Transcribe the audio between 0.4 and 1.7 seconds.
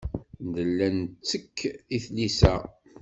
Nella nettekk